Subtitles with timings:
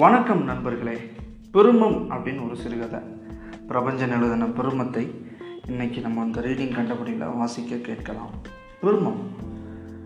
[0.00, 0.96] வணக்கம் நண்பர்களே.
[1.52, 3.00] பெருமம் அப்படின்னு ஒரு சிறுகதை.
[3.68, 5.10] பிரபஞ்சன் எழுதின பெருமத்தை
[5.68, 8.30] இன்னைக்கு நம்ம அந்த ரீடிங் கண்டபடியில் வாசிக்க கேட்கலாம்.
[8.80, 9.20] பெருமம்.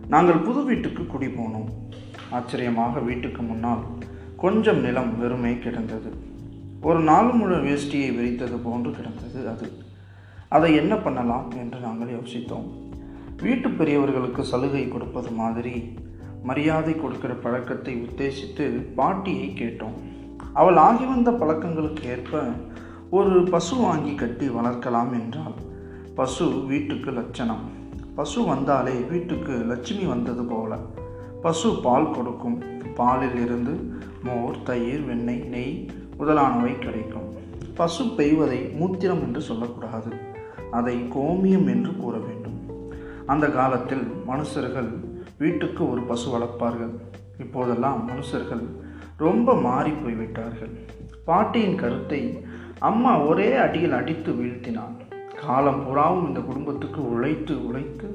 [0.08, 1.68] நாங்கள் புது வீட்டுக்கு குடி போனோம்.
[2.30, 3.78] ஆச்சரியமாக வீட்டுக்கு முன்னால்
[4.36, 6.12] கொஞ்சம் நிலம் வெறுமை கிடந்தது.
[6.80, 9.72] ஒரு நாலு முழு வேஷ்டியை விரித்தது போன்று கிடந்தது அது.
[10.48, 12.70] அதை என்ன பண்ணலாம் என்று நாங்கள் யோசித்தோம்.
[13.42, 15.94] வீட்டு பெரியவர்களுக்கு சலுகை கொடுப்பது மாதிரி
[16.44, 19.96] மரியாதை கொடுக்கிற பழக்கத்தை உத்தேசித்து பாட்டியை கேட்டோம்.
[20.52, 22.42] அவள் ஆகி வந்த பழக்கங்களுக்கு ஏற்ப
[23.10, 25.54] ஒரு பசு வாங்கி கட்டி வளர்க்கலாம் என்றால்
[26.14, 27.64] பசு வீட்டுக்கு லட்சணம்.
[28.14, 30.76] பசு வந்தாலே வீட்டுக்கு லட்சுமி வந்தது போல.
[31.42, 32.62] பசு பால் கொடுக்கும்.
[32.94, 33.74] பாலில் இருந்து
[34.22, 37.28] மோர் தயிர் வெண்ணெய் நெய் முதலானவை கிடைக்கும்.
[37.74, 40.12] பசு பெய்வதை மூத்திரம் என்று சொல்லக்கூடாது.
[40.70, 42.58] அதை கோமியம் என்று கூற வேண்டும்.
[43.26, 44.90] அந்த காலத்தில் மனுஷர்கள்
[45.44, 46.94] வீட்டுக்கு ஒரு பசு வளர்ப்பார்கள்.
[47.44, 48.64] இப்போதெல்லாம் மனுஷர்கள்
[49.24, 50.74] ரொம்ப மாறி போய்விட்டார்கள்.
[51.28, 52.20] பாட்டியின் கருத்தை
[52.88, 54.94] அம்மா ஒரே அடியில் அடித்து வீழ்த்தினாள்.
[55.42, 58.08] காலம் புறாவும் இந்த குடும்பத்துக்கு உழைத்து உழைத்து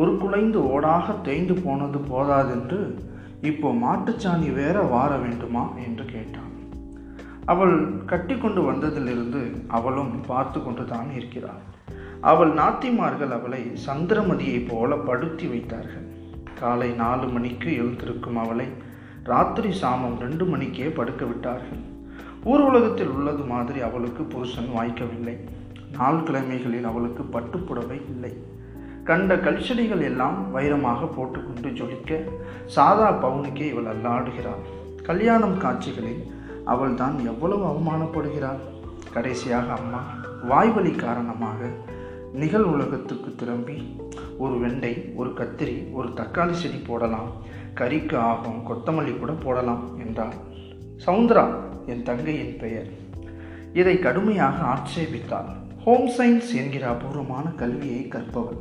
[0.00, 2.78] ஒரு குலைந்து ஓடாக தேய்ந்து போனது போதாதென்று
[3.50, 6.52] இப்போ மாட்டுச்சாணி வேற வார வேண்டுமா என்று கேட்டான்
[7.52, 7.76] அவள்
[8.10, 9.42] கட்டி கொண்டு வந்ததிலிருந்து
[9.78, 11.62] அவளும் பார்த்து கொண்டு தான் இருக்கிறாள்.
[12.30, 16.06] அவள் நாத்திமார்கள் அவளை சந்திரமதியைப் போல படுத்தி வைத்தார்கள்.
[16.60, 18.66] காலை நாலு மணிக்கு எழுந்திருக்கும் அவளை
[19.24, 21.82] ராத்திரி சாமம் ரெண்டு மணிக்கே படுக்க விட்டார்கள்.
[22.44, 25.36] ஊர் உலகத்தில் உள்ளது மாதிரி அவளுக்கு புருஷன் வாய்க்கவில்லை.
[25.98, 28.32] நாள் கிழமைகளில் அவளுக்கு பட்டுப்புடவை இல்லை.
[29.04, 32.20] கண்ட கல்சடிகள் எல்லாம் வைரமாக போட்டுக்கொண்டு ஜொலிக்க
[32.66, 34.62] சாதா பவுனுக்கே இவள் அல்லாடுகிறாள்.
[35.02, 36.22] கல்யாணம் காட்சிகளில்
[36.64, 38.62] அவள் தான் எவ்வளவு அவமானப்படுகிறாள்.
[39.12, 40.02] கடைசியாக அம்மா
[40.42, 41.68] வாய்வழி காரணமாக
[42.32, 43.76] நிகழ் உலகத்துக்கு திரும்பி
[44.38, 47.30] ஒரு வெண்டை ஒரு கத்திரி ஒரு தக்காளி செடி போடலாம்.
[47.74, 50.32] கறிக்கு ஆகும் கொத்தமல்லி கூட போடலாம் என்றாள்.
[51.06, 51.54] சவுந்தரா
[51.86, 52.86] என் தங்கையின் பெயர்.
[53.72, 55.50] இதை கடுமையாக ஆட்சேபித்தாள்.
[55.84, 58.56] ஹோம் சயின்ஸ் என்கிற அபூர்வமான கல்வியை கற்பவள்.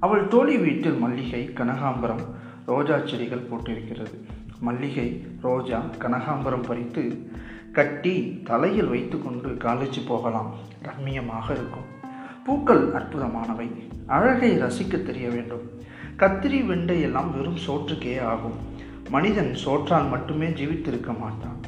[0.00, 2.24] அவள் தோழி வீட்டில் மல்லிகை கனகாம்பரம்
[2.66, 4.14] ரோஜா செடிகள் போட்டிருக்கிறது.
[4.60, 7.30] மல்லிகை ரோஜா கனகாம்பரம் பறித்து
[7.72, 10.54] கட்டி தலையில் வைத்துக்கொண்டு காலேஜ் போகலாம்.
[10.82, 11.94] ரம்மியமாக இருக்கும்.
[12.46, 13.70] பூக்கள் அற்புதமானவை.
[14.06, 15.64] அழகை ரசிக்க தெரிய வேண்டும்.
[16.16, 18.52] கத்திரி வெண்டை எல்லாம் வெறும் சோற்றுக்கே ஆகும்.
[19.08, 21.60] மனிதன் சோற்றால் மட்டுமே ஜீவித்திருக்க மாட்டான்.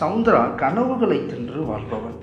[0.00, 2.18] சவுந்தரா கனவுகளை தின்று வாழ்பவன்.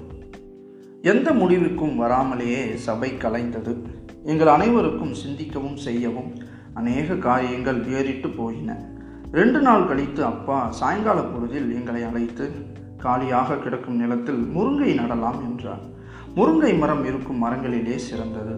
[1.02, 3.78] எந்த முடிவுக்கும் வராமலேயே சபை கலைந்தது.
[4.24, 6.34] எங்கள் அனைவருக்கும் சிந்திக்கவும் செய்யவும்
[6.74, 8.90] அநேக காரியங்கள் வேறிட்டு போயின.
[9.32, 12.52] ரெண்டு நாள் கழித்து அப்பா சாயங்கால பொழுதில் எங்களை அழைத்து
[12.98, 15.91] காலியாக கிடக்கும் நிலத்தில் முருங்கை நடலாம் என்றார்.
[16.36, 18.56] முருங்கை மரம் இருக்கும் மரங்களிலே சிறந்தது.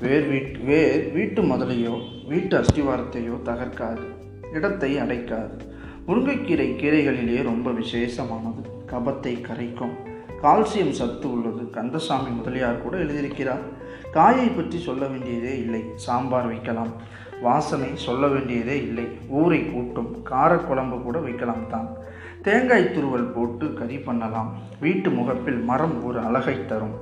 [0.00, 4.04] வேர் வீட் வேர் வீட்டு முதலையோ வீட்டு அஸ்திவாரத்தையோ தகர்க்காது.
[4.52, 5.64] இடத்தை அடைக்காது.
[6.08, 8.62] முருங்கைக்கீரை கீரைகளிலே ரொம்ப விசேஷமானது.
[8.86, 9.94] கபத்தை கரைக்கும்.
[10.42, 11.70] கால்சியம் சத்து உள்ளது.
[11.70, 13.60] கந்தசாமி முதலியார் கூட எழுதியிருக்கிறார்.
[14.12, 15.84] காயை பற்றி சொல்ல வேண்டியதே இல்லை.
[15.94, 16.92] சாம்பார் வைக்கலாம்.
[17.42, 19.04] வாசனை சொல்ல வேண்டியதே இல்லை.
[19.28, 20.16] ஊரை கூட்டும்.
[20.30, 21.88] காரக்குழம்பு கூட வைக்கலாம் தான்.
[22.42, 24.56] தேங்காய் துருவல் போட்டு கறி பண்ணலாம்.
[24.80, 26.94] வீட்டு முகப்பில் மரம் ஒரு அழகை தரும்.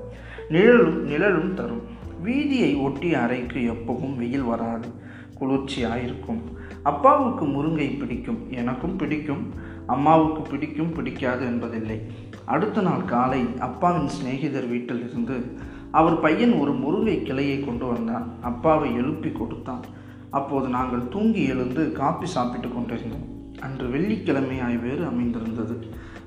[0.48, 1.82] நிழலும் நிழலும் தரும்.
[2.24, 4.88] வீதியை ஒட்டிய அறைக்கு எப்பவும் வெயில் வராது.
[5.34, 6.42] குளிர்ச்சியாக இருக்கும்
[6.82, 8.38] அப்பாவுக்கு முருங்கை பிடிக்கும்.
[8.50, 9.54] எனக்கும் பிடிக்கும்.
[9.86, 12.00] அம்மாவுக்கு பிடிக்கும் பிடிக்காது என்பதில்லை.
[12.44, 15.58] அடுத்த நாள் காலை அப்பாவின் சிநேகிதர் வீட்டில் இருந்து
[15.90, 18.32] அவர் பையன் ஒரு முருங்கை கிளையை கொண்டு வந்தான்.
[18.40, 19.84] அப்பாவை எழுப்பி கொடுத்தான்.
[20.30, 23.37] அப்போது நாங்கள் தூங்கி எழுந்து காப்பி சாப்பிட்டு கொண்டிருந்தோம்.
[23.60, 25.76] அன்று வெள்ளிக்கிழமை ஆய்வேறு அமைந்திருந்தது.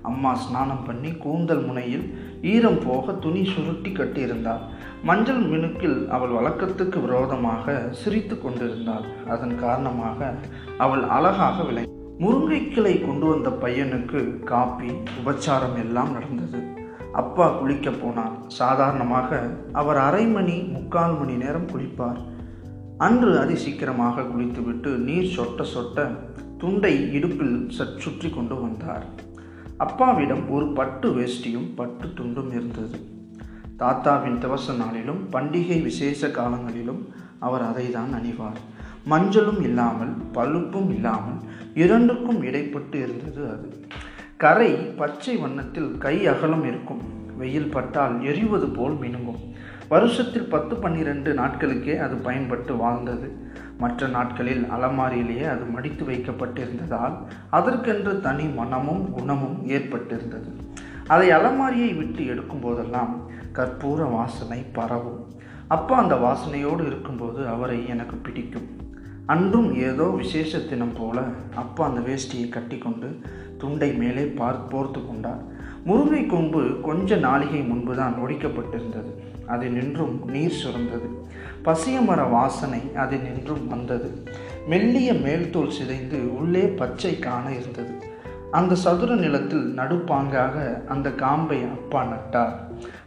[0.01, 2.05] அம்மா ஸ்நானம் பண்ணி கூந்தல் முனையில்
[2.41, 4.63] ஈரம் போக துணி சுருட்டி கட்டியிருந்தாள்.
[5.03, 9.05] மஞ்சள் மினுக்கில் அவள் வழக்கத்துக்கு விரோதமாக சிரித்து கொண்டிருந்தாள்.
[9.29, 10.33] அதன் காரணமாக
[10.77, 11.83] அவள் அழகாக விளை
[12.23, 16.59] முருங்கைக்கிளை கொண்டு வந்த பையனுக்கு காப்பி உபச்சாரம் எல்லாம் நடந்தது.
[17.21, 18.35] அப்பா குளிக்க போனார்.
[18.47, 19.39] சாதாரணமாக
[19.71, 22.19] அவர் அரை மணி முக்கால் மணி நேரம் குளிப்பார்.
[22.97, 26.07] அன்று அதி சீக்கிரமாக குளித்துவிட்டு நீர் சொட்ட சொட்ட
[26.61, 29.05] துண்டை இடுப்பில் சற்றுற்றி கொண்டு வந்தார்.
[29.77, 32.97] அப்பாவிடம் ஒரு பட்டு வேஷ்டியும் பட்டு துண்டும் இருந்தது.
[33.77, 37.01] தாத்தாவின் திவச நாளிலும் பண்டிகை விசேஷ காலங்களிலும்
[37.39, 38.59] அவர் அதை தான் அணிவார்.
[39.05, 41.39] மஞ்சளும் இல்லாமல் பழுப்பும் இல்லாமல்
[41.75, 43.67] இரண்டுக்கும் இடைப்பட்டு இருந்தது அது.
[44.37, 47.01] கரை பச்சை வண்ணத்தில் கை அகலம் இருக்கும்.
[47.37, 49.41] வெயில் பட்டால் எரிவது போல் மினுங்கும்.
[49.89, 53.29] வருஷத்தில் பத்து பன்னிரண்டு நாட்களுக்கே அது பயன்பட்டு வாழ்ந்தது.
[53.83, 57.15] மற்ற நாட்களில் அலமாரியிலேயே அது மடித்து வைக்கப்பட்டிருந்ததால்
[57.57, 60.49] அதற்கென்று தனி மனமும் குணமும் ஏற்பட்டிருந்தது.
[61.13, 63.13] அதை அலமாரியை விட்டு எடுக்கும் போதெல்லாம்
[63.57, 65.21] கற்பூர வாசனை பரவும்.
[65.75, 68.69] அப்பா அந்த வாசனையோடு இருக்கும்போது அவரை எனக்கு பிடிக்கும்.
[69.25, 71.19] அன்றும் ஏதோ விசேஷ தினம் போல
[71.55, 73.09] அப்பா அந்த வேஷ்டியை கட்டிக்கொண்டு
[73.61, 75.43] துண்டை மேலே பார் போர்த்து கொண்டார்.
[75.87, 79.11] முருங்கை கொம்பு கொஞ்ச நாளிகை முன்புதான் ஒடிக்கப்பட்டிருந்தது.
[79.47, 81.07] அது நின்றும் நீர் சுரந்தது.
[81.63, 84.23] பசிய மர வாசனை அது நின்றும் வந்தது.
[84.67, 88.09] மெல்லிய மேல்தோல் சிதைந்து உள்ளே பச்சை காண இருந்தது.
[88.51, 92.53] அந்த சதுர நிலத்தில் நடுப்பாங்காக அந்த காம்பை அப்பா நட்டார்.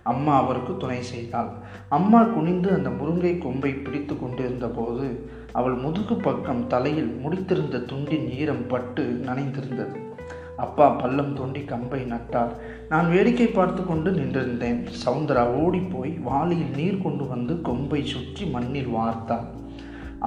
[0.02, 1.48] அம்மா அவருக்கு துணை செய்தாள்.
[1.88, 8.66] அம்மா குனிந்து அந்த முருங்கை கொம்பை பிடித்து கொண்டிருந்த போது அவள் முதுகு பக்கம் தலையில் முடித்திருந்த துண்டின் ஈரம்
[8.66, 10.03] பட்டு நனைந்திருந்தது.
[10.56, 12.52] அப்பா பள்ளம் தோண்டி கம்பை நட்டார்.
[12.88, 14.80] நான் வேடிக்கை பார்த்து கொண்டு நின்றிருந்தேன்.
[15.04, 19.46] சவுந்தரா ஓடிப்போய் வாளியில் நீர் கொண்டு வந்து கொம்பை சுற்றி மண்ணில் வார்த்தாள்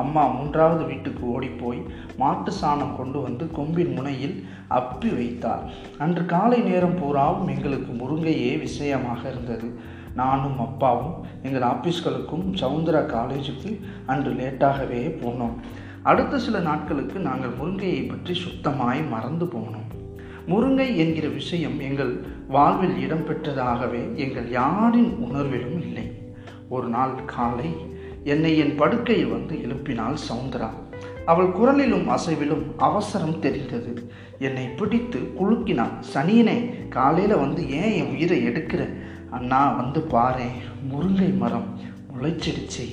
[0.02, 1.80] அம்மா மூன்றாவது வீட்டுக்கு ஓடிப்போய்
[2.18, 4.36] மாட்டு சாணம் கொண்டு வந்து கொம்பின் முனையில்
[4.70, 5.64] அப்பி வைத்தார்.
[5.98, 9.70] அன்று காலை நேரம் பூராவும் எங்களுக்கு முருங்கையே விஷயமாக இருந்தது.
[10.14, 13.72] நானும் அப்பாவும் எங்கள் ஆஃபீஸ்களுக்கும் சவுந்தரா காலேஜுக்கு
[14.06, 15.58] அன்று லேட்டாகவே போனோம்.
[16.04, 19.88] அடுத்த சில நாட்களுக்கு நாங்கள் முருங்கையை பற்றி சுத்தமாய் மறந்து போனோம்.
[20.48, 26.12] முருங்கை என்கிற விஷயம் எங்கள் வாழ்வில் இடம்பெற்றதாகவே எங்கள் யாரின் உணர்விலும் இல்லை.
[26.70, 27.70] ஒரு நாள் காலை
[28.24, 30.70] என்னை என் படுக்கையில் வந்து எழுப்பினாள் சவுந்தரா.
[31.26, 34.12] அவள் குரலிலும் அசைவிலும் அவசரம் தெரிந்தது.
[34.40, 38.90] என்னை பிடித்து குலுக்கினான் சனியனே காலையில் வந்து ஏன் என் உயிரை எடுக்கிற?
[39.30, 40.58] அண்ணா வந்து பாரேன்
[40.92, 41.80] முருங்கை மரம்
[42.14, 42.86] முளைச்சிடுச்சு.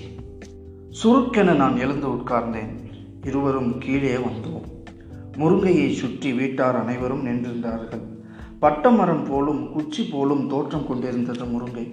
[1.03, 2.77] சுருக்கென நான் எழுந்து உட்கார்ந்தேன்.
[3.25, 4.84] இருவரும் கீழே வந்தோம்.
[5.37, 8.03] முருங்கையை சுற்றி வீட்டார் அனைவரும் நின்றிருந்தார்கள்.
[8.61, 11.87] பட்டமரம் போலும் குச்சி போலும் தோற்றம் கொண்டிருந்தது முருங்கை.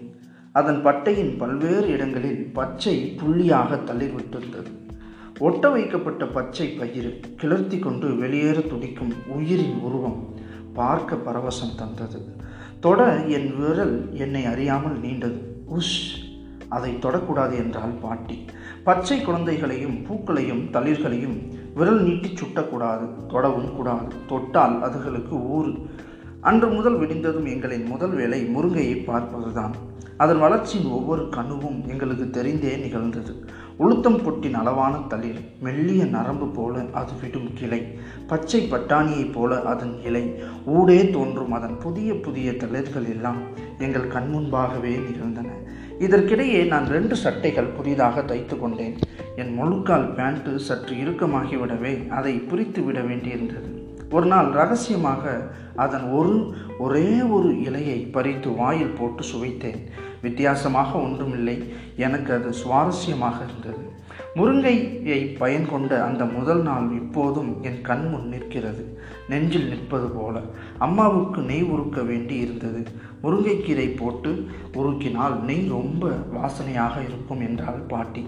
[0.51, 4.71] அதன் பட்டையின் பல்வேறு இடங்களில் பச்சை புள்ளியாக தள்ளிவிட்டிருந்தது.
[5.39, 10.19] ஒட்ட வைக்கப்பட்ட பச்சை பயிர் கிளர்த்தி கொண்டு வெளியேற துடிக்கும் உயிரின் உருவம்
[10.73, 12.19] பார்க்க பரவசம் தந்தது.
[12.79, 15.39] தொட என் விரல் என்னை அறியாமல் நீண்டது.
[15.75, 15.97] உஷ்!
[16.69, 18.45] அதை தொடக்கூடாது என்றால் பாட்டி.
[18.83, 21.37] பச்சை குழந்தைகளையும் பூக்களையும் தளிர்களையும்
[21.75, 24.15] விரல் நீட்டி சுட்டக்கூடாது தொடவும் கூடாது.
[24.27, 25.73] தொட்டால் அதுகளுக்கு ஊறு.
[26.41, 29.71] அன்று முதல் விடிந்ததும் எங்களின் முதல் வேலை முருங்கையை பார்ப்பதுதான்.
[30.17, 33.45] அதன் வளர்ச்சியின் ஒவ்வொரு கணுவும் எங்களுக்கு தெரிந்தே நிகழ்ந்தது.
[33.79, 37.97] உளுத்தம் பொட்டின் அளவான தளிர் மெல்லிய நரம்பு போல அது விடும் கிளை.
[38.27, 40.35] பச்சை பட்டாணியைப் போல அதன் இலை.
[40.65, 43.37] ஊடே தோன்றும் அதன் புதிய புதிய தளிர்கள் எல்லாம்
[43.77, 45.49] எங்கள் கண்முன்பாகவே நிகழ்ந்தன.
[46.01, 48.97] இதற்கிடையே நான் ரெண்டு சட்டைகள் புதிதாக தைத்து கொண்டேன்.
[49.35, 53.69] என் முழுக்கால் பேண்ட்டு சற்று இறுக்கமாகிவிடவே அதை பிரித்து விட வேண்டியிருந்தது.
[54.11, 59.79] ஒரு நாள் ரகசியமாக அதன் ஒரு ஒரே ஒரு இலையை பறித்து வாயில் போட்டு சுவைத்தேன்.
[60.21, 61.73] வித்தியாசமாக ஒன்றுமில்லை.
[61.95, 63.89] எனக்கு அது சுவாரஸ்யமாக இருந்தது.
[64.35, 68.99] முருங்கையை பயன் கொண்ட அந்த முதல் நாள் இப்போதும் என் கண் முன் நிற்கிறது.
[69.29, 70.39] நெஞ்சில் நிற்பது போல.
[70.77, 72.87] அம்மாவுக்கு நெய் உருக்க வேண்டி இருந்தது
[73.23, 78.25] முருங்கைக்கீரை போட்டு உருக்கினால் நெய் ரொம்ப வாசனையாக இருக்கும் என்றாள் பாட்டி.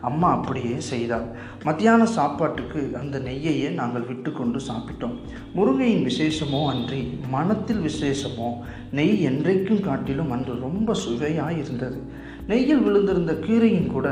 [0.00, 1.26] அம்மா அப்படியே செய்தாள்.
[1.64, 5.16] மத்தியான சாப்பாட்டுக்கு அந்த நெய்யையே நாங்கள் விட்டுக்கொண்டு சாப்பிட்டோம்.
[5.56, 8.50] முருங்கையின் விசேஷமோ அன்றி மனத்தில் விசேஷமோ
[8.90, 12.00] நெய் என்றைக்கும் காட்டிலும் அன்று ரொம்ப சுவையாய் இருந்தது.
[12.46, 14.08] நெய்யில் விழுந்திருந்த கீரையும் கூட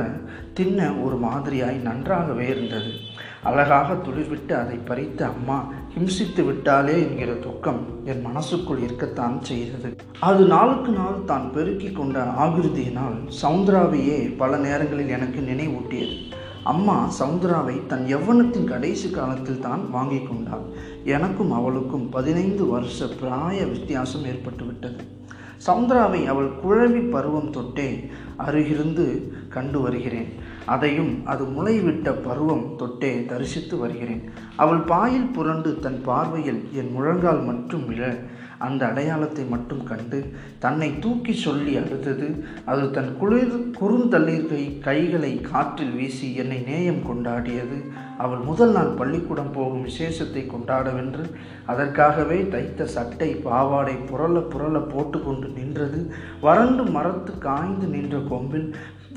[0.54, 2.92] தின்ன ஒரு மாதிரியாய் நன்றாகவே இருந்தது.
[3.42, 9.96] அழகாக துளிர்விட்டு அதை பறித்து அம்மா ஹிம்சித்து விட்டாலே என்கிற துக்கம் என் மனசுக்குள் இருக்கத்தான் செய்தது.
[10.28, 16.14] அது நாளுக்கு நாள் தான் பெருக்கி கொண்ட ஆகிருதியினால் சவுந்தராவையே பல நேரங்களில் எனக்கு நினைவூட்டியது.
[16.72, 20.64] அம்மா சவுந்தராவை தன் எவ்வனத்தின் கடைசி காலத்தில் தான் வாங்கி கொண்டாள்.
[21.16, 25.02] எனக்கும் அவளுக்கும் பதினைந்து வருஷ பிராய வித்தியாசம் ஏற்பட்டுவிட்டது
[25.66, 27.88] சவுந்தராவை அவள் குழவி பருவம் தொட்டே
[28.46, 29.04] அருகிருந்து
[29.54, 30.30] கண்டு வருகிறேன்.
[30.74, 34.22] அதையும் அது முளைவிட்ட பருவம் தொட்டே தரிசித்து வருகிறேன்.
[34.62, 38.02] அவள் பாயில் புரண்டு தன் பார்வையில் என் முழங்கால் மட்டும் விழ
[38.58, 46.34] அந்த அடையாளத்தை மட்டும் கண்டு தன்னை தூக்கி சொல்லி அழுதது அது தன் குளிர் குறுந்தளிர்கை கைகளை காற்றில் வீசி
[46.34, 47.78] என்னை நேயம் கொண்டாடியது.
[48.18, 51.24] அவள் முதல் நாள் பள்ளிக்கூடம் போகும் விசேஷத்தை கொண்டாடவென்று
[51.66, 56.12] அதற்காகவே தைத்த சட்டை பாவாடை புரள புரள போட்டுக்கொண்டு நின்றது.
[56.40, 58.74] வறண்டு மரத்து காய்ந்து நின்ற கொம்பில்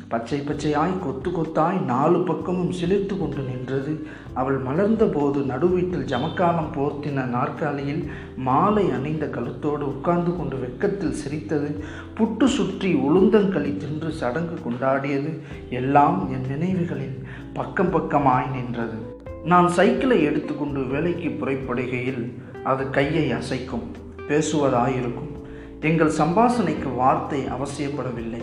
[0.09, 4.07] பச்சை பச்சையாய் கொத்து கொத்தாய் நாலு பக்கமும் சிலிர்த்து கொண்டு நின்றது.
[4.33, 8.03] அவள் மலர்ந்த போது நடுவீட்டில் ஜமக்காலம் போர்த்தின நாற்காலியில்
[8.35, 11.83] மாலை அணிந்த கழுத்தோடு உட்கார்ந்து கொண்டு வெக்கத்தில் சிரித்தது.
[12.17, 15.33] புட்டு சுற்றி உளுந்தங்களி தின்று சடங்கு கொண்டாடியது.
[15.69, 17.17] எல்லாம் என் நினைவுகளில்
[17.53, 18.97] பக்கம் பக்கமாய் நின்றது.
[19.43, 22.23] நான் சைக்கிளை எடுத்துக்கொண்டு வேலைக்கு புறப்படுகையில்
[22.63, 23.87] அது கையை அசைக்கும்
[24.29, 25.33] பேசுவதாயிருக்கும்.
[25.81, 28.41] எங்கள் சம்பாசனைக்கு வார்த்தை அவசியப்படவில்லை.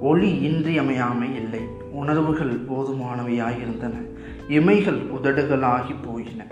[0.00, 1.60] ஒளி இன்றியமையாமை இல்லை.
[1.92, 3.94] உணர்வுகள் போதுமானவையாயிருந்தன.
[4.48, 6.46] இமைகள் உதடுகளாகி போயின.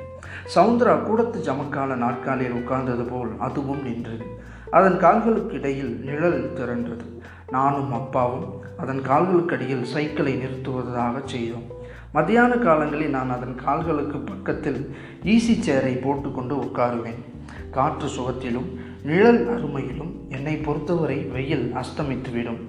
[0.55, 4.25] சவுந்தரா கூடத்து ஜமக்கால நாற்காலியில் உட்கார்ந்தது போல் அதுவும் நின்றது.
[4.71, 7.23] அதன் கால்களுக்கு இடையில் நிழல் திரண்டது.
[7.51, 11.81] நானும் அப்பாவும் அதன் கால்களுக்கு அடியில் சைக்கிளை நிறுத்துவதாக செய்தோம்.
[12.13, 17.25] மத்தியான காலங்களில் நான் அதன் கால்களுக்கு பக்கத்தில் ஈசி சேரை போட்டுக்கொண்டு உட்காருவேன்.
[17.71, 22.61] காற்று சுகத்திலும் நிழல் அருமையிலும் என்னை பொறுத்தவரை வெயில் அஸ்தமித்துவிடும்.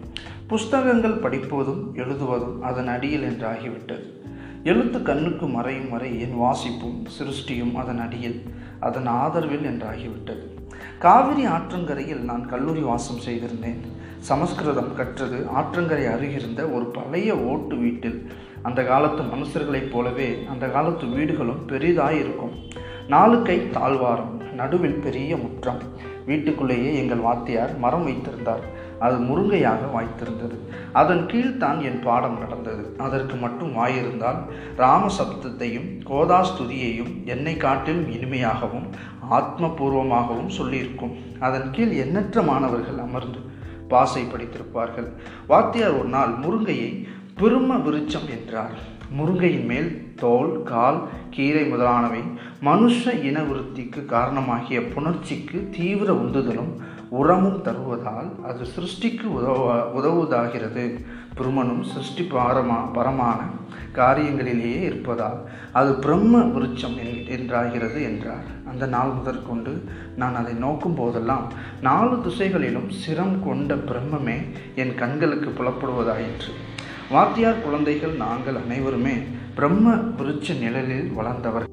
[0.47, 4.05] புஸ்தகங்கள் படிப்பதும் எழுதுவதும் அதன் அடியில் என்றாகிவிட்டது
[4.63, 8.43] எழுத்து கண்ணுக்கு மறையும் வரை என் வாசிப்பும் சிருஷ்டியும் அதன் அடியில்
[8.79, 10.43] அதன் ஆதரவில் என்றாகிவிட்டது
[10.99, 13.81] காவிரி ஆற்றங்கரையில் நான் கல்லூரி வாசம் செய்திருந்தேன்.
[14.19, 18.31] சமஸ்கிருதம் கற்றது ஆற்றங்கரை அருகிருந்த ஒரு பழைய ஓட்டு வீட்டில்.
[18.61, 22.53] அந்த காலத்து மனுஷர்களைப் போலவே அந்த காலத்து வீடுகளும் பெரிதாய் இருக்கும்
[23.07, 25.81] நாலு கை தாழ்வாரம் நடுவில் பெரிய முற்றம்.
[26.25, 28.63] வீட்டுக்குள்ளேயே எங்கள் வாத்தியார் மரம் வைத்திருந்தார்.
[29.05, 30.57] அது முருங்கையாக வாய்த்திருந்தது.
[30.93, 32.83] அதன் கீழ்தான் என் பாடம் நடந்தது.
[33.05, 34.39] அதற்கு மட்டும் வாயிருந்தால்
[34.81, 38.87] ராம சப்தத்தையும் கோதாஸ்துதியையும் என்னை காட்டிலும் இனிமையாகவும்
[39.39, 41.15] ஆத்மபூர்வமாகவும் சொல்லியிருக்கும்.
[41.39, 43.41] அதன் கீழ் எண்ணற்ற மாணவர்கள் அமர்ந்து
[43.91, 45.09] பாசை படித்திருப்பார்கள்.
[45.47, 46.91] வாத்தியார் ஒரு நாள் முருங்கையை
[47.39, 48.75] பெரும விருச்சம் என்றார்.
[49.17, 49.89] முருங்கையின் மேல்
[50.21, 52.21] தோல் கால் கீரை முதலானவை
[52.67, 56.71] மனுஷ இனவிருத்திக்கு காரணமாகிய புணர்ச்சிக்கு தீவிர உந்துதலும்
[57.19, 59.65] உரமும் தருவதால் அது சிருஷ்டிக்கு உதவ
[59.97, 60.83] உதவுவதாகிறது.
[61.37, 63.39] பிரம்மனும் சிருஷ்டி பாரமா பரமான
[63.95, 65.39] காரியங்களிலேயே இருப்பதால்
[65.71, 66.95] அது பிரம்ம விருட்சம்
[67.35, 68.47] என்றாகிறது என்றார்.
[68.71, 69.73] அந்த நாள் முதற்கொண்டு
[70.15, 71.45] நான் அதை நோக்கும் போதெல்லாம்
[71.81, 74.37] நாலு திசைகளிலும் சிரம் கொண்ட பிரம்மமே
[74.75, 76.53] என் கண்களுக்கு புலப்படுவதாயிற்று.
[77.11, 79.15] வாத்தியார் குழந்தைகள் நாங்கள் அனைவருமே
[79.55, 81.67] பிரம்ம விருட்ச நிழலில் வளர்ந்தவர்.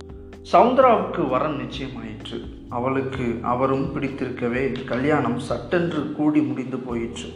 [0.52, 2.60] சவுந்தராவுக்கு வரன் நிச்சயமாயிற்று.
[2.70, 7.28] அவளுக்கு அவரும் பிடித்திருக்கவே கல்யாணம் சட்டென்று கூடி முடிந்து போயிற்று.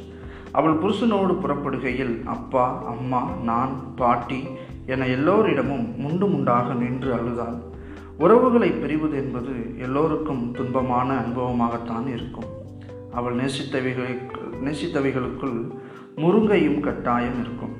[0.53, 4.45] அவள் புருஷனோடு புறப்படுகையில் அப்பா அம்மா நான் பாட்டி
[4.87, 7.59] என எல்லோரிடமும் முண்டு முண்டாக நின்று அழுதாள்.
[8.19, 12.51] உறவுகளை பிரிவது என்பது எல்லோருக்கும் துன்பமான அனுபவமாகத்தான் இருக்கும்.
[13.13, 15.59] அவள் நேசித்தவைகளுக்கு நேசித்தவைகளுக்குள்
[16.17, 17.74] முருங்கையும் கட்டாயம் இருக்கும்.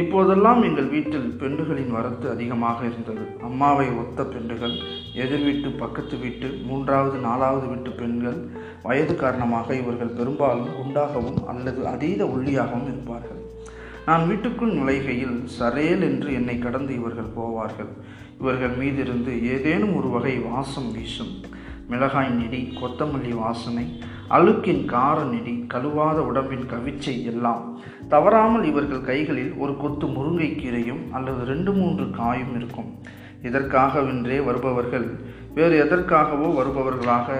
[0.00, 3.24] இப்போதெல்லாம் எங்கள் வீட்டில் பெண்டுகளின் வரத்து அதிகமாக இருந்தது.
[3.48, 4.74] அம்மாவை ஒத்த பெண்டுகள்
[5.24, 8.38] எதிர் வீட்டு பக்கத்து வீட்டு மூன்றாவது நாலாவது வீட்டு பெண்கள்
[8.82, 13.40] வயது காரணமாக இவர்கள் பெரும்பாலும் குண்டாகவும் அல்லது அதீத ஒல்லியாகவும் இருப்பார்கள்.
[14.06, 17.92] நான் வீட்டுக்குள் நுழைகையில் சரேல் என்று என்னை கடந்து இவர்கள் போவார்கள்.
[18.40, 21.34] இவர்கள் மீதிருந்து ஏதேனும் ஒரு வகை வாசம் வீசும்.
[21.88, 23.86] மிளகாய் நெடி கொத்தமல்லி வாசனை
[24.28, 27.78] அழுக்கின் கார நெடி கழுவாத உடம்பின் கவிச்சை எல்லாம்.
[28.08, 32.90] தவறாமல் இவர்கள் கைகளில் ஒரு கொத்து முருங்கைக்கீரையும் அல்லது ரெண்டு மூன்று காயும் இருக்கும்.
[33.42, 35.06] இதற்காகவென்றே வருபவர்கள்
[35.54, 37.36] வேறு எதற்காகவோ வருபவர்களாக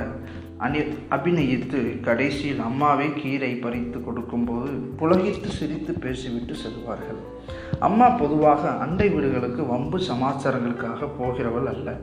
[0.59, 0.79] அணி
[1.11, 7.21] அபிநயித்து கடைசியில் அம்மாவே கீரை பறித்து கொடுக்கும்போது புலகித்து சிரித்து பேசிவிட்டு செல்வார்கள்.
[7.79, 11.97] அம்மா பொதுவாக அண்டை வீடுகளுக்கு வம்பு சமாச்சாரங்களுக்காக போகிறவள் அல்ல.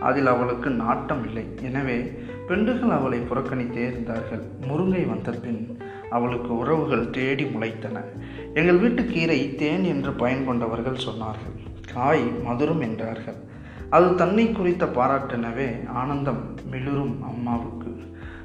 [0.00, 1.44] அதில் அவளுக்கு நாட்டம் இல்லை.
[1.62, 2.12] எனவே
[2.48, 4.42] பெண்டுகள் அவளை புறக்கணித்தே இருந்தார்கள்.
[4.60, 5.78] முருங்கை வந்த பின்
[6.10, 8.04] அவளுக்கு உறவுகள் தேடி முளைத்தன.
[8.54, 11.56] எங்கள் வீட்டு கீரை தேன் என்று பயன் கொண்டவர்கள் சொன்னார்கள்.
[11.92, 13.38] காய் மதுரம் என்றார்கள்.
[13.90, 17.92] அது தன்னை குறித்த பாராட்டினவே ஆனந்தம் மிளிரும் அம்மாவுக்கு.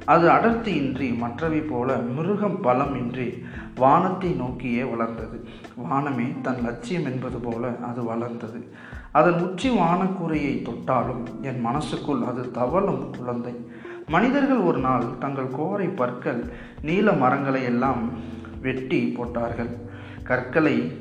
[0.04, 3.28] அது அடர்த்தியின்றி மற்றவை போல மிருகம் பலம் இன்றி
[3.74, 5.44] வானத்தை நோக்கியே வளர்ந்தது.
[5.76, 8.60] வானமே தன் லட்சியம் என்பது போல அது வளர்ந்தது.
[9.12, 13.54] அதன் உச்சி வானக்கூரையை தொட்டாலும் என் மனசுக்குள் அது தவளும் குழந்தை.
[14.08, 18.10] மனிதர்கள் ஒரு நாள் தங்கள் கோரை பற்கள் நீல மரங்களை எல்லாம்
[18.60, 19.68] வெட்டி போட்டார்கள்.
[20.22, 20.92] கற்களை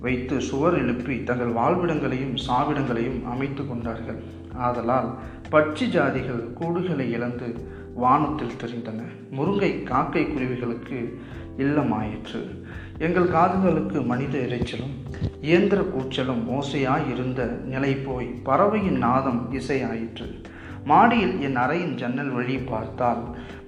[0.00, 4.22] வைத்து சுவர் எழுப்பி தங்கள் வாழ்விடங்களையும் சாவிடங்களையும் அமைத்து கொண்டார்கள்.
[4.52, 5.14] ஆதலால்
[5.50, 9.00] பட்சி ஜாதிகள் கூடுகளை இழந்து வானத்தில் தெரிந்தன.
[9.30, 11.20] முருங்கை காக்கை குருவிகளுக்கு
[11.58, 12.64] இல்லமாயிற்று.
[12.98, 14.96] எங்கள் காதுகளுக்கு மனித இறைச்சலும்
[15.40, 20.44] இயந்திர கூச்சலும் ஓசையாய் இருந்த நிலை போய் பறவையின் நாதம் இசையாயிற்று.
[20.84, 23.22] மாடியில் என் அறையின் ஜன்னல் வழி பார்த்தால்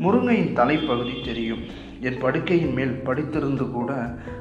[0.04, 1.62] முருங்கையின் தலைப்பகுதி தெரியும்.
[2.00, 3.90] என் படுக்கையின் மேல் படித்திருந்து கூட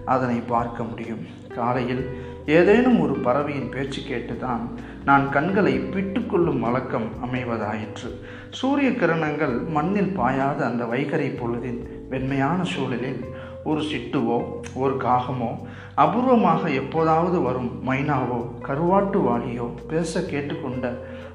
[0.05, 1.21] அதனை பார்க்க முடியும்.
[1.55, 2.03] காலையில்
[2.45, 4.63] ஏதேனும் ஒரு பறவையின் பேச்சு கேட்டுதான்
[5.05, 8.09] நான் கண்களை பிட்டுக்கொள்ளும் வழக்கம் அமைவதாயிற்று.
[8.49, 13.21] சூரிய கிரணங்கள் மண்ணில் பாயாத அந்த வைகரை பொழுதின் வெண்மையான சூழலில்
[13.63, 14.37] ஒரு சிட்டுவோ
[14.75, 15.51] ஒரு காகமோ
[15.95, 20.85] அபூர்வமாக எப்போதாவது வரும் மைனாவோ கருவாட்டு வாணியோ பேச கேட்டுக்கொண்ட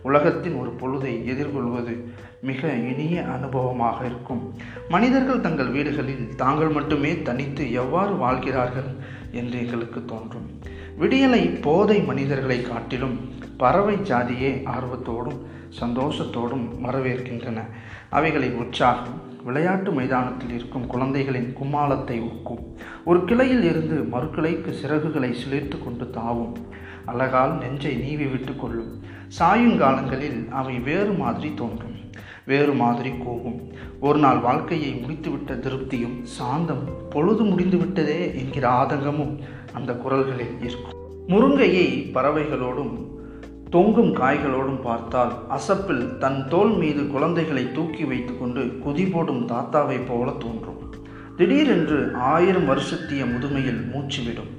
[0.02, 4.55] உலகத்தின் ஒரு பொழுதை எதிர்கொள்வது மிக இனிய அனுபவமாக இருக்கும்.
[4.88, 8.90] மனிதர்கள் தங்கள் வீடுகளில் தாங்கள் மட்டுமே தனித்து எவ்வாறு வாழ்கிறார்கள்
[9.33, 10.49] என்று எங்களுக்கு தோன்றும்.
[11.00, 13.17] விடியலை போதை மனிதர்களை காட்டிலும்
[13.57, 15.40] பறவை ஜாதியே ஆர்வத்தோடும்
[15.81, 17.61] சந்தோஷத்தோடும் வரவேற்கின்றன.
[18.11, 22.62] அவைகளை உற்சாகம் விளையாட்டு மைதானத்தில் இருக்கும் குழந்தைகளின் கும்மாளத்தை ஒக்கும்
[23.05, 26.57] ஒரு கிளையில் இருந்து மறுக்கிளைக்கு சிறகுகளை சிலிர்த்து கொண்டு தாவும்.
[27.11, 28.93] அழகால் நெஞ்சை நீவி விட்டு கொள்ளும்.
[29.38, 31.97] சாயுங்காலங்களில் அவை வேறு மாதிரி தோன்றும்.
[32.47, 33.59] வேறு மாதிரி கூவும்
[34.00, 39.35] ஒரு நாள் வாழ்க்கையை முடித்துவிட்ட திருப்தியும் சாந்தம் பொழுது முடிந்து விட்டதே என்கிற ஆதங்கமும்
[39.73, 40.97] அந்த குரல்களில் இருக்கும்.
[41.29, 42.95] முருங்கையை பறவைகளோடும்
[43.71, 50.77] தொங்கும் காய்களோடும் பார்த்தால் அசப்பில் தன் தோல் மீது குழந்தைகளை தூக்கி வைத்துக்கொண்டு குதி போடும் தாத்தாவைப் போல தோன்றும்.
[51.37, 54.53] திடீரென்று ஆயிரம் வருஷத்திய முதுமையில் மூச்சுவிடும்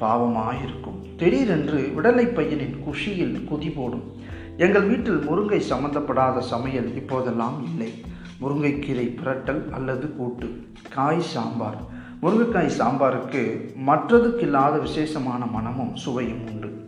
[0.00, 0.98] பாவமாயிருக்கும்.
[1.16, 4.18] திடீரென்று விடலை பையனின் குஷியில் குதி போடும்.
[4.56, 7.92] எங்கள் வீட்டில் முருங்கை சம்பந்தப்படாத சமையல் இப்போதெல்லாம் இல்லை.
[8.40, 10.62] முருங்கைக்கீரை புரட்டல் அல்லது கூட்டு.
[10.90, 11.80] காய் சாம்பார்.
[12.22, 13.42] முருங்கைக்காய் சாம்பாருக்கு
[13.86, 16.84] மற்றதுக்கு இல்லாத விசேஷமான மனமும் சுவையும் உண்டு.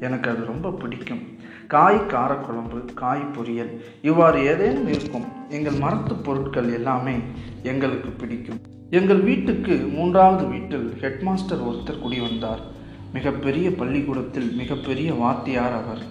[0.00, 1.22] எனக்கு அது ரொம்ப பிடிக்கும்.
[1.66, 5.24] காய் காரக்குழம்பு காய் பொரியல் இவ்வாறு ஏதேனும் இருக்கும்.
[5.48, 7.14] எங்கள் மரத்து பொருட்கள் எல்லாமே
[7.62, 8.60] எங்களுக்கு பிடிக்கும்.
[8.90, 12.60] எங்கள் வீட்டுக்கு மூன்றாவது வீட்டில் ஹெட்மாஸ்டர் ஒருத்தர் குடி வந்தார்.
[13.12, 16.02] மிகப்பெரிய பள்ளிக்கூடத்தில் மிகப்பெரிய வாத்தியார் அவர்.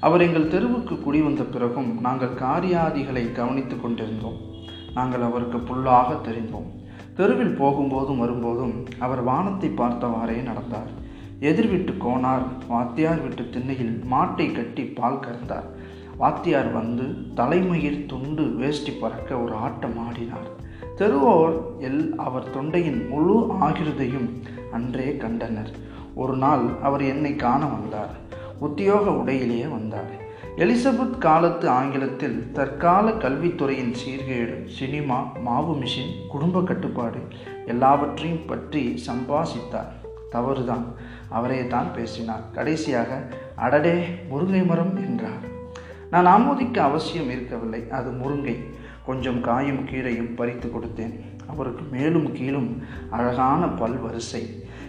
[0.00, 4.40] அவர் எங்கள் தெருவுக்கு குடி வந்த பிறகும் நாங்கள் காரியாதிகளை கவனித்து கொண்டிருந்தோம்.
[4.94, 6.66] நாங்கள் அவருக்கு புல்லாக தெரிந்தோம்.
[7.14, 10.90] தெருவில் போகும்போதும் வரும்போதும் அவர் வானத்தை பார்த்தவாறே நடந்தார்.
[11.40, 15.66] எதிர் வீட்டு கோனார் வாத்தியார் வீட்டு திண்ணையில் மாட்டை கட்டி பால் கறந்தார்.
[16.16, 20.62] வாத்தியார் வந்து தலைமயிர் துண்டு வேஷ்டி பறக்க ஒரு ஆட்டம் ஆடினார்.
[20.96, 25.70] தெருவோர் எல் அவர் தொண்டையின் முழு ஆகிருதையும் அன்றே கண்டனர்.
[26.14, 28.10] ஒரு நாள் அவர் என்னை காண வந்தார்.
[28.58, 30.22] உத்தியோக உடையிலேயே வந்தார்.
[30.56, 37.18] எலிசபெத் காலத்து ஆங்கிலத்தில் தற்கால கல்வித்துறையின் சீர்கேடு சினிமா மாவு மிஷின் குடும்ப கட்டுப்பாடு
[37.66, 39.92] எல்லாவற்றையும் பற்றி சம்பாசித்தார்.
[40.30, 40.84] தவறுதான்.
[41.28, 42.42] அவரே தான் பேசினார்.
[42.52, 45.52] கடைசியாக அடடே முருங்கை மரம் என்றார்.
[46.10, 47.90] நான் ஆமோதிக்க அவசியம் இருக்கவில்லை.
[47.90, 48.73] அது முருங்கை.
[49.06, 51.14] கொஞ்சம் காயும் கீரையும் பறித்து கொடுத்தேன்.
[51.46, 54.42] அவருக்கு மேலும் கீழும் அழகான பல் வரிசை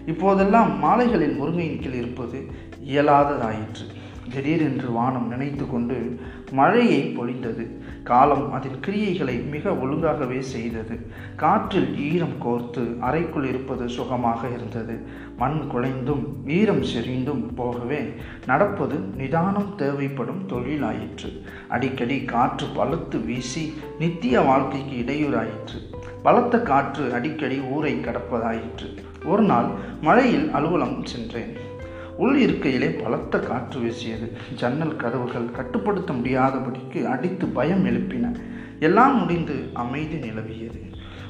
[0.05, 2.45] இப்போதெல்லாம் மாலைகளில் முருங்கையின் கீழ் இருப்பது
[2.87, 3.85] இயலாததாயிற்று.
[4.33, 6.19] திடீரென்று வானம் நினைத்து கொண்டு
[6.51, 7.65] மழையை பொழிந்தது.
[8.05, 10.95] காலம் அதன் கிரியைகளை மிக ஒழுங்காகவே செய்தது.
[11.35, 14.95] காற்றில் ஈரம் கோர்த்து அறைக்குள் இருப்பது சுகமாக இருந்தது.
[15.37, 18.13] மண் குலைந்தும் ஈரம் செறிந்தும் போகவே
[18.45, 21.31] நடப்பது நிதானம் தேவைப்படும் தொழிலாயிற்று.
[21.67, 25.79] அடிக்கடி காற்று பழுத்து வீசி நித்திய வாழ்க்கைக்கு இடையூறாயிற்று.
[26.23, 28.89] பலத்த காற்று அடிக்கடி ஊரை கடப்பதாயிற்று.
[29.25, 29.69] ஒரு நாள்
[30.01, 31.73] மழையில் அலுவலம் சென்றேன்.
[32.17, 34.31] உள் இருக்கையிலே பலத்த காற்று வீசியது.
[34.55, 38.35] ஜன்னல் கதவுகள் கட்டுப்படுத்த முடியாதபடிக்கு அடித்து பயம் எழுப்பின.
[38.79, 40.79] எல்லாம் முடிந்து அமைதி நிலவியது.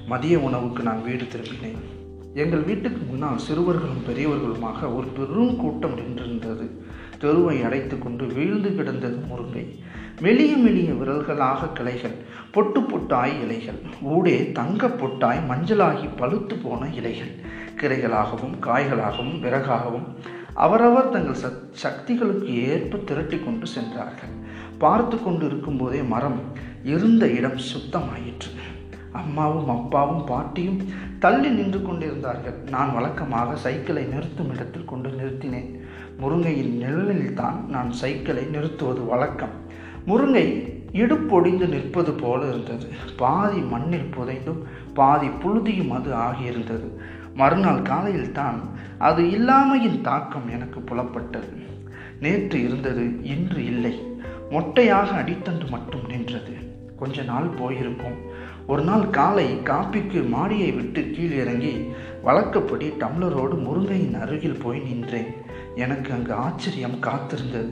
[0.05, 1.77] மதிய உணவுக்கு நான் வீடு திரும்பினேன்.
[2.33, 6.69] எங்கள் வீட்டுக்கு முன்னால் சிறுவர்களும் பெரியவர்களுமாக ஒரு பெரும் கூட்டம் நின்றிருந்தது.
[7.19, 9.79] தெருவை அடைத்து கொண்டு வீழ்ந்து கிடந்தது முருங்கை.
[10.21, 12.15] மெலிய மெலிய விரல்களாக கிளைகள்
[12.51, 13.79] பொட்டு பொட்டாய் இலைகள்.
[14.01, 17.31] ஊடே தங்க பொட்டாய் மஞ்சளாகி பழுத்து போன இலைகள்.
[17.81, 20.15] கிளைகளாகவும் காய்களாகவும் விறகாகவும்
[20.63, 24.33] அவரவர் தங்கள் சக் சக்திகளுக்கு ஏற்ப திரட்டி கொண்டு சென்றார்கள்.
[24.77, 26.39] பார்த்து கொண்டு இருக்கும்போதே மரம்
[26.83, 28.51] இருந்த இடம் சுத்தமாயிற்று.
[29.11, 30.79] அம்மாவும் அப்பாவும் பாட்டியும்
[31.19, 32.57] தள்ளி நின்று கொண்டிருந்தார்கள்.
[32.69, 35.69] நான் வழக்கமாக சைக்கிளை நிறுத்தும் இடத்தில் கொண்டு நிறுத்தினேன்.
[36.21, 39.55] முருங்கையின் நிழலில் தான் நான் சைக்கிளை நிறுத்துவது வழக்கம்.
[40.07, 40.45] முருங்கை
[41.01, 42.85] இடுப்பொடிந்து நிற்பது போல இருந்தது.
[43.17, 44.61] பாதி மண்ணில் புதைந்தும்
[44.93, 46.89] பாதி புழுதியும் அது ஆகியிருந்தது.
[47.35, 48.59] மறுநாள் காலையில் தான்
[48.97, 51.65] அது இல்லாமையின் தாக்கம் எனக்கு புலப்பட்டது.
[52.19, 53.99] நேற்று இருந்தது இன்று இல்லை.
[54.49, 56.53] மொட்டையாக அடித்தண்டு மட்டும் நின்றது.
[56.97, 58.17] கொஞ்ச நாள் போயிருக்கும்
[58.67, 61.91] ஒரு நாள் காலை காப்பிக்கு மாடியை விட்டு கீழ் இறங்கி
[62.23, 65.33] வழக்கப்படி டம்ளரோடு முருங்கையின் அருகில் போய் நின்றேன்.
[65.75, 67.71] எனக்கு அங்கு ஆச்சரியம் காத்திருந்தது.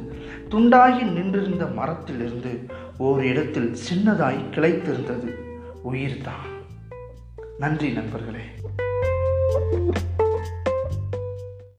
[0.49, 5.31] துண்டாகி நின்றிருந்த மரத்திலிருந்து ஓர் இடத்தில் சின்னதாய் கிளைத்திருந்தது.
[5.83, 6.51] உயிர்தான்.
[7.59, 8.43] நன்றி நண்பர்களே.
[9.53, 10.22] Thank you.